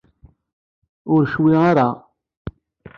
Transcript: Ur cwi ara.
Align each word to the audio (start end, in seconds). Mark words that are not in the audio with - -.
Ur 1.13 1.21
cwi 1.31 1.53
ara. 1.69 1.87